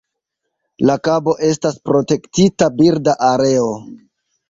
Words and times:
La 0.91 0.95
kabo 1.09 1.35
estas 1.49 1.79
protektita 1.91 2.73
birda 2.83 3.19
areo. 3.33 3.73